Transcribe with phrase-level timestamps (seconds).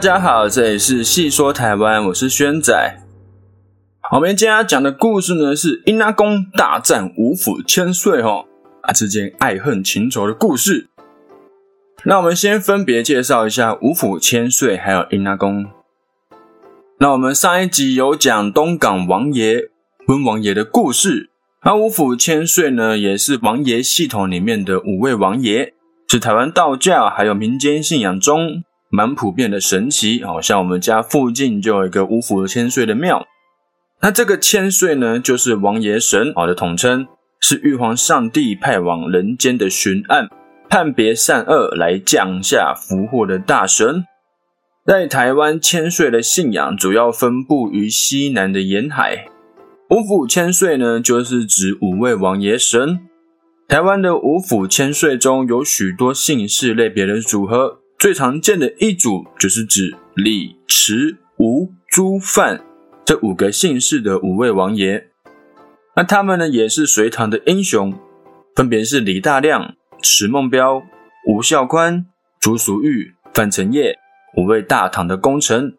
[0.00, 3.02] 大家好，这里是细说台湾，我是轩仔。
[4.12, 8.46] 我们今天要讲的故事呢，是殷阿公大战五府千岁哦
[8.80, 10.88] 啊之间爱恨情仇的故事。
[12.04, 15.66] 那我们先分别介绍一下五府千岁还有殷阿公。
[16.98, 19.68] 那我们上一集有讲东港王爷
[20.06, 21.28] 温王爷的故事，
[21.62, 25.74] 那五府千岁呢，也是王爷系统里面的五位王爷，
[26.08, 28.64] 是台湾道教还有民间信仰中。
[28.90, 33.24] 蛮普遍的神奇，好像我们家附近就有一个五府千岁的庙。
[34.02, 37.06] 那这个千岁呢，就是王爷神，好的统称，
[37.40, 40.28] 是玉皇上帝派往人间的巡案、
[40.68, 44.04] 判别善恶、来降下福祸的大神。
[44.84, 49.26] 在台湾，千岁的信仰主要分布于西南的沿海。
[49.90, 53.00] 五府千岁呢，就是指五位王爷神。
[53.68, 57.79] 台湾的五府千岁中有许多姓氏类别的组合。
[58.00, 62.58] 最常见的一组就是指李、池、吴、朱、范
[63.04, 65.08] 这五个姓氏的五位王爷，
[65.94, 67.92] 那他们呢也是隋唐的英雄，
[68.56, 70.82] 分别是李大亮、池梦标、
[71.28, 72.06] 吴孝宽、
[72.40, 73.98] 朱淑玉、范成业
[74.38, 75.74] 五位大唐的功臣。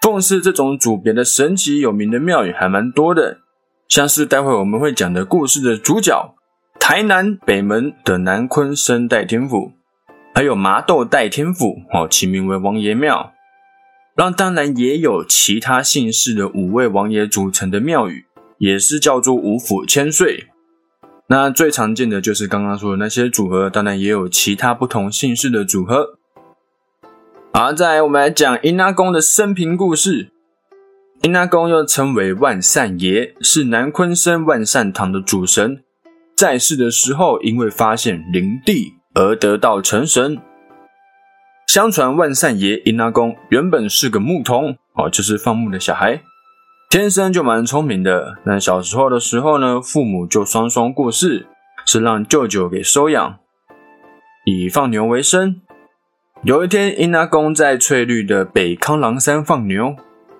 [0.00, 3.40] 奉祀这种组别的神奇有名的庙宇还蛮多的，
[3.88, 6.36] 像是待会我们会讲的故事的主角
[6.78, 9.72] 台南北门的南昆生代天府。
[10.34, 13.32] 还有麻豆代天府，哦，起名为王爷庙。
[14.16, 18.26] 那当然也有其他姓氏的五位王爷组成的庙宇，
[18.58, 20.48] 也是叫做五府千岁。
[21.28, 26.18] 那最常见的就是刚刚说的那些组合，当然也有其他不同姓氏的组合。
[27.52, 30.30] 好，再来我们来讲殷阿公的生平故事。
[31.22, 35.82] 殷阿公又称为万善爷，是南昆生万善堂的主神，
[36.36, 38.99] 在世的时候因为发现灵地。
[39.14, 40.38] 而得道成神。
[41.66, 46.20] 相传万善爷殷阿公原本是个牧童，哦，就是放牧的小孩，
[46.88, 48.38] 天生就蛮聪明的。
[48.44, 51.46] 但小时候的时候呢，父母就双双过世，
[51.86, 53.38] 是让舅舅给收养，
[54.44, 55.60] 以放牛为生。
[56.42, 59.94] 有一天，殷阿公在翠绿的北康郎山放牛，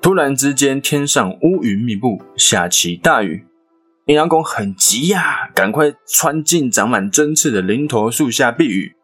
[0.00, 3.46] 突然之间天上乌云密布，下起大雨。
[4.06, 8.94] 阴阳公很急呀，赶快窜进长满针刺的林头树下避雨，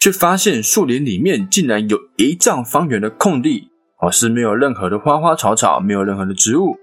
[0.00, 3.68] 却发现树林里面竟然有一丈方圆的空地，
[4.00, 6.76] 哦，是没有任何的花花草草，没有任何的植物。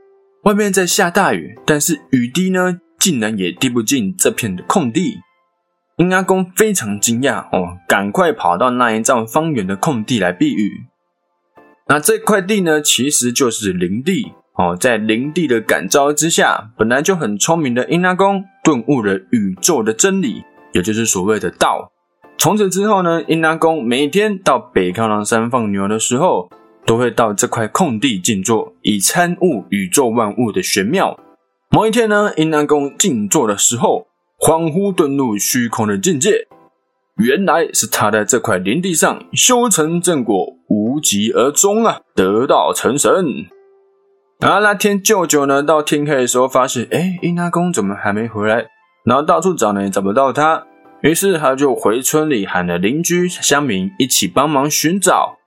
[0.44, 5.18] 外面在下大雨，但是雨滴呢，竟然也滴不进这片的空地。
[5.98, 10.86] 阴阳公非常惊讶，哦，赶快跑到那一丈方圆的空地来避雨。
[11.90, 14.32] 那这块地呢，其实就是林地。
[14.56, 20.44] 哦，在灵帝的感召之下，本来就很聪明的殷阿公顿悟了宇宙的真理，
[20.74, 21.91] 也就是所谓的道。
[22.38, 26.50] 从此之后呢，殷阿公每天到北康郎山放牛的时候，
[26.86, 31.18] 都会到这块空地静坐，以参悟宇宙万物的玄妙。
[31.72, 34.06] 某一天呢，殷阿公静坐的时候，
[34.40, 36.47] 恍惚遁入虚空的境界，
[37.18, 43.47] 原来是他在这块林地上修成正果，无疾而终啊，得道成神。
[44.44, 48.66] 然后那天舅舅呢，到天黑的时候发现，哎，殷阿公怎么还没回来？
[49.06, 50.66] 然后到处找呢，也找不到他。
[51.02, 55.38] 于是他就回村里喊了邻居乡民一起帮忙寻找，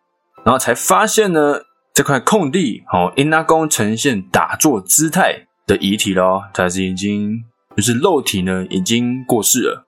[0.47, 1.61] 然后才发现呢，
[1.93, 7.45] 这块空地，哦，殷阿公呈现打坐姿态的遗体咯，他是已经
[7.77, 9.87] 就是肉体呢已经过世了。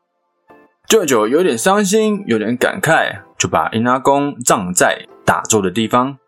[0.87, 6.19] 舅舅有点伤心，有点感慨，就把殷阿公葬在打坐的地方。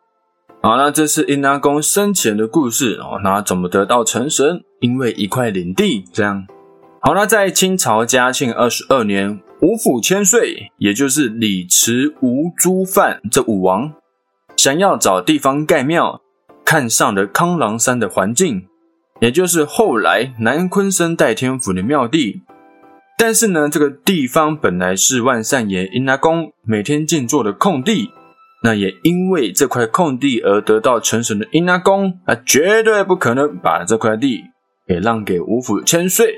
[0.62, 3.18] 好，那这是殷阿公生前的故事哦。
[3.24, 4.62] 那怎么得到成神？
[4.80, 6.04] 因为一块领地。
[6.12, 6.46] 这样，
[7.00, 13.94] 好，那在清朝嘉庆二十二年，五府千岁，也就是李、慈、吴、朱、范这五王，
[14.54, 16.20] 想要找地方盖庙，
[16.62, 18.66] 看上了康郎山的环境，
[19.22, 22.42] 也就是后来南昆生代天府的庙地。
[23.16, 28.10] 但是呢，这个地方本来是万善爷殷阿公每天静坐的空地。
[28.62, 34.44] 那也因为这块空地而得到成神的殷阿公，他绝对不可能把这块地
[34.86, 36.34] 给让给五府千岁。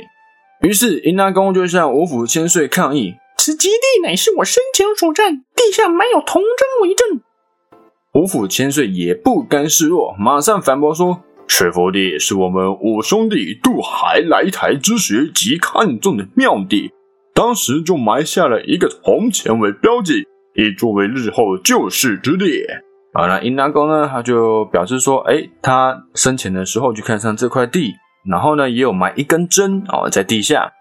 [0.62, 7.20] 于是殷阿公就向五府千岁抗议：“此极地乃是我生前所占，地下埋有铜针为证。”
[8.14, 16.92] 五府千岁也不甘示弱，马上反驳说：“此佛地是我们五兄弟渡海来台之时极看重的庙地，
[17.34, 22.62] 当时就埋下了一个铜钱为标记。”以作为日后救世之力。
[23.14, 24.08] 好，那殷阿公呢？
[24.08, 27.93] 他就表示说，哎，他生前的时候就看上这块地，
[28.26, 30.72] 然后呢，也有埋一根针哦，在地下。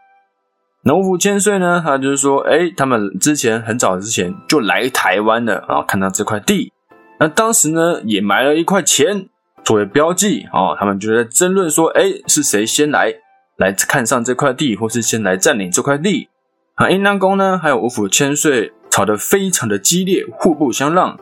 [0.84, 6.72] 农夫千岁呢，他就是说，哎，他们之前很早之前就来台湾了，然后看到这块地，
[7.20, 9.28] 那当时呢，也埋了一块钱
[9.64, 10.76] 作为标记哦。
[10.80, 13.14] 他们就在争论说，哎，是谁先来
[13.58, 16.30] 来看上这块地，或是先来占领这块地？
[16.76, 21.18] 啊，阴南公呢，还有五府千岁吵得非常的激烈，互不相让。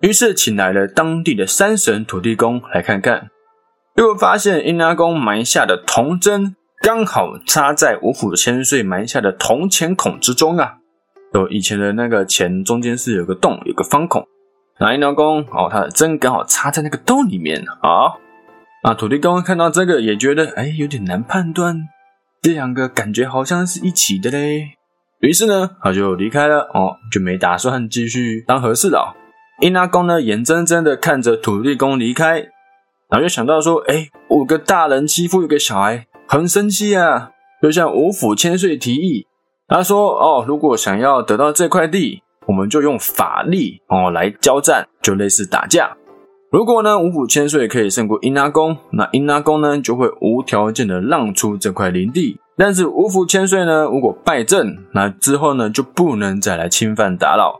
[0.00, 3.28] 于是请来了当地的山神土地公来看看，
[3.94, 10.78] 结果发现阴南公埋下的铜针刚好插在五虎千岁埋下的铜钱孔之中啊。
[11.34, 14.26] 有以前的那个钱中间是有个洞，有个方孔。
[14.78, 18.16] 那阴南公哦，他的针刚好插在那个洞里面啊。
[18.82, 21.86] 啊，土地公看到这个也觉得哎，有点难判断，
[22.40, 24.70] 这两个感觉好像是一起的嘞。
[25.20, 29.14] 于是呢，他就离开了哦，就没打算继续当和事佬。
[29.60, 32.38] 阴拉公呢，眼睁睁的看着土地公离开，
[33.10, 39.26] 然后就想到说：“哎，五个大人欺负一个小孩，很生气啊！”就向五府千岁提议，
[39.68, 45.94] 他说：“哦，如果想要得到这块地，我们就用法力哦来交战，就类似打架。
[46.50, 57.58] 如果呢，五府千岁可以胜过阴拉公，那阴拉公呢就会无条件的让出这块林地。”但是五府千岁呢，如果败阵，那之后呢就不能再来侵犯打扰。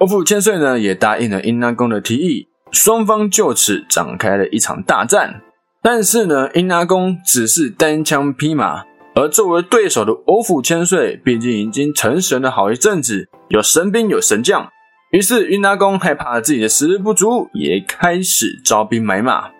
[0.00, 5.40] 五府千岁呢也答应了阴拉公的提议，双方就此展开了一场大战。
[5.80, 8.82] 但是呢，阴拉公只是单枪匹马，
[9.14, 14.68] 而作为对手的五府千岁，毕竟已经成神了好一阵子，有神兵有神将。
[15.12, 19.50] 于是阴拉公害怕自己的实力不足，也开始招兵买马，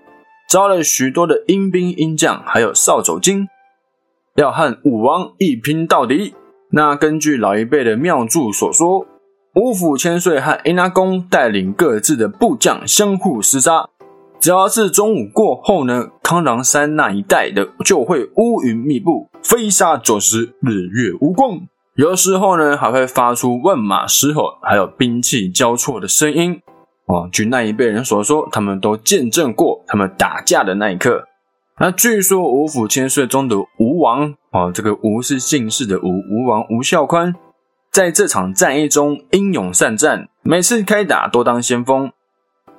[0.51, 3.47] 招了许多的阴兵阴将，还有扫帚精。
[4.38, 6.32] 要和武王一拼到底。
[6.70, 9.05] 那根据老一辈的庙祝所说，
[9.56, 13.88] 五府千岁和阴拉公带领各自的部将相互厮杀。
[14.38, 21.58] 只要是中午过后呢，康郎山那一带的就会乌云密布，飞沙走石，日月无光。
[21.96, 26.61] 有时候呢，还会发出万马嘶吼，还有兵器交错的声音。
[27.06, 31.25] 哦，据那一辈人所说，他们都见证过他们打架的那一刻。
[31.81, 37.33] 那据说吴府千岁中的吴王啊，这个吴是姓氏的吴，吴王吴孝宽，
[37.93, 42.11] 在这场战役中英勇善战，每次开打都当先锋。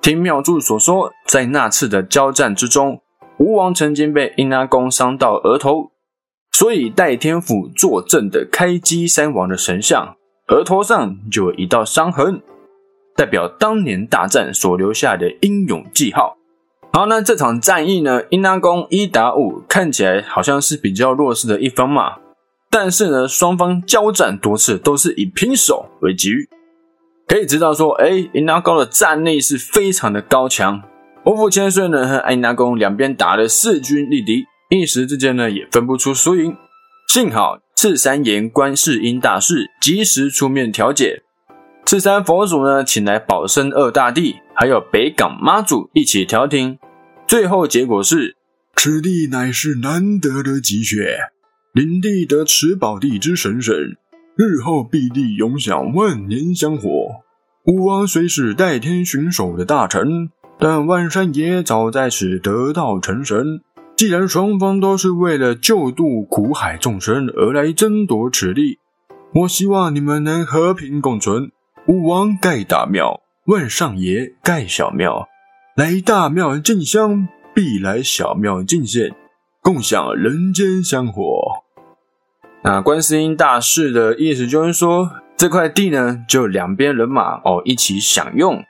[0.01, 3.01] 听妙祝所说，在那次的交战之中，
[3.38, 5.92] 吴王曾经被阴阿公伤到额头，
[6.52, 10.18] 所以代天府坐镇的开基山王的神像
[10.48, 12.42] 额头上就有一道伤痕，
[13.16, 16.36] 代表当年大战所留下的英勇记号。
[16.91, 18.24] 好，那这场战役呢？
[18.30, 22.15] 阴拉公一打五，看起来好像是比较弱势的一方嘛。
[22.71, 26.50] 但是呢，双方交战多次都是以平手为局，
[27.27, 30.81] 可以知道说，哎，阴拉公的战力是非常的高强。
[31.25, 36.57] 五府千岁呢和阴拉公两边打了势均力敌，一时之间呢也分不出输赢。
[37.07, 41.21] 幸好赤山岩观世音大士及时出面调解。
[41.85, 46.77] 赤山佛祖呢，请来保生二大帝，还有北港妈祖一起调停。
[47.25, 48.35] 最后结果是，
[48.75, 51.17] 此地乃是难得的吉穴，
[51.71, 53.95] 领地得持宝地之神神，
[54.35, 56.89] 日后必定永享万年香火。
[57.67, 60.29] 武王虽是代天巡守的大臣，
[60.59, 63.61] 但万山爷早在此得道成神。
[63.95, 68.80] 既然双方都是为了救度苦海众生而来争夺此地，
[69.33, 71.54] 我希望你们能和平共存。
[71.87, 75.27] 武王盖大庙，万上爷盖小庙。
[75.75, 79.11] 来大庙进香，必来小庙进献，
[79.63, 81.23] 共享人间香火。
[82.63, 88.63] 那观世音大士的意思就是说，这块地呢，就两边人马哦一起享用。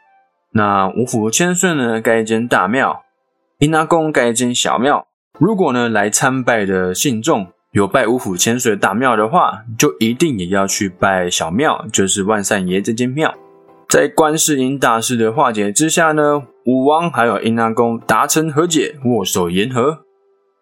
[0.53, 3.01] 那五府千岁呢，盖一间大庙；
[3.57, 5.05] 阴拉公盖一间小庙。
[5.38, 13.36] 如果呢来参拜的信众有拜五府千岁大庙的话，就一定也要去拜小庙，就是万善爷这间庙。
[13.89, 20.01] 在观世音大士的化解之下呢，武王还有殷阿公达成和解，握手言和。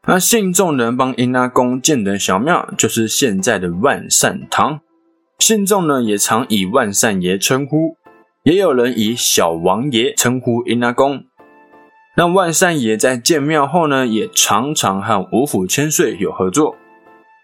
[0.07, 4.79] 那信众人帮殷阿公建的小庙，就是现在的万善堂。
[5.39, 7.97] 信众呢也常以万善爷称呼，
[8.43, 11.25] 也有人以小王爷称呼殷阿公。
[12.15, 16.77] 那万善爷在建庙后呢，也常常和五府千岁有合作。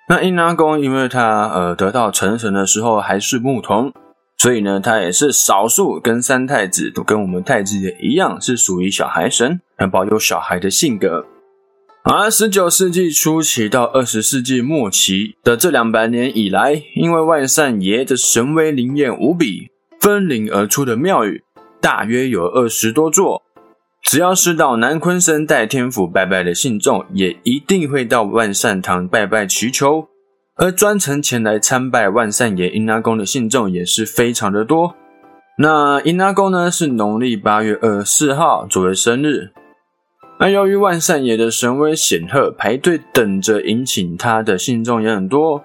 [0.08, 3.92] 那殷阿公因为他呃得到成神的时候还是牧童。
[4.38, 11.26] 所以呢，他也是少数跟三太子都跟我们太子爷一样，是属于小孩神，很保有小孩的性格。
[12.04, 19.70] 而十九世纪初期到二十世纪末期的这两百年以来，因为万善爷的神威灵验无比，
[20.02, 21.42] 分灵而出的庙宇
[21.80, 23.44] 大约有二十多座。
[24.02, 30.10] 只要是到南昆山代天府拜拜的信众，也一定会到万善堂拜拜祈求。
[30.56, 34.94] 而专程前来参拜万善爷阴拉公的信众也是非常的多，
[35.58, 39.50] 那阴阿公呢是农历八月二十四号作为生日。
[40.40, 45.64] 那由于万善爷的神威显赫，排队等着迎请他的信众也很多。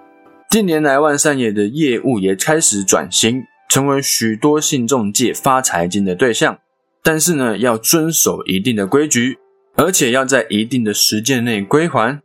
[0.49, 6.57] 近年来，万善爷的业务也开始转型，成为许多信众借发财金的对象。
[7.03, 9.37] 但是呢，要遵守一定的规矩，
[9.75, 12.19] 而且要在一定的时间内归还。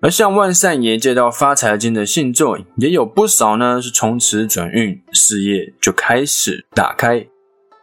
[0.00, 7.26] 而像万善爷借到发财金的信众也有不少呢，是从此转运，事业就开始打开。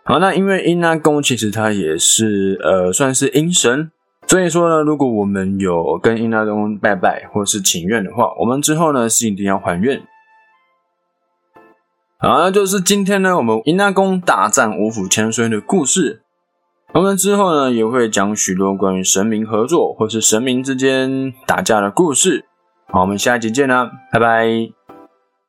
[0.06, 3.92] 好，那因为阴阿公其实他也是呃算是阴神，
[4.28, 10.02] 所以说呢，如果我们有跟阴阿公拜拜或是请愿的话，我们之后呢是一定要还愿。
[12.18, 16.22] 好，那就是今天呢我们阴阿公大战五府千岁的故事。
[16.96, 22.46] 我们之后呢，也会讲许多关于神明合作或是神明之间打架的故事。
[22.88, 24.85] 好，我们下一集见啦，拜拜。